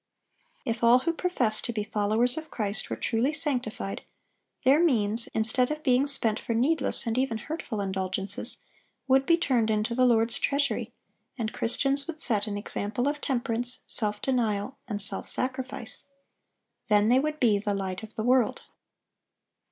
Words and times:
If 0.65 0.83
all 0.83 0.97
who 0.97 1.13
profess 1.13 1.61
to 1.61 1.71
be 1.71 1.83
followers 1.83 2.35
of 2.35 2.49
Christ 2.49 2.89
were 2.89 2.95
truly 2.95 3.33
sanctified, 3.33 4.01
their 4.63 4.83
means, 4.83 5.27
instead 5.35 5.69
of 5.69 5.83
being 5.83 6.07
spent 6.07 6.39
for 6.39 6.55
needless 6.55 7.05
and 7.05 7.19
even 7.19 7.37
hurtful 7.37 7.79
indulgences, 7.81 8.57
would 9.07 9.27
be 9.27 9.37
turned 9.37 9.69
into 9.69 9.93
the 9.93 10.05
Lord's 10.07 10.39
treasury, 10.39 10.91
and 11.37 11.53
Christians 11.53 12.07
would 12.07 12.19
set 12.19 12.47
an 12.47 12.57
example 12.57 13.07
of 13.07 13.21
temperance, 13.21 13.81
self 13.85 14.19
denial, 14.23 14.75
and 14.87 14.99
self 14.99 15.29
sacrifice. 15.29 16.05
Then 16.87 17.09
they 17.09 17.19
would 17.19 17.39
be 17.39 17.59
the 17.59 17.75
light 17.75 18.01
of 18.01 18.15
the 18.15 18.23
world. 18.23 18.63